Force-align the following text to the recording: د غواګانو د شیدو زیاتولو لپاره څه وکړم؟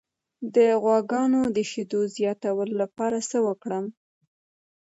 د 0.55 0.57
غواګانو 0.83 1.41
د 1.55 1.57
شیدو 1.71 2.01
زیاتولو 2.15 2.73
لپاره 2.81 3.17
څه 3.29 3.37
وکړم؟ 3.47 3.85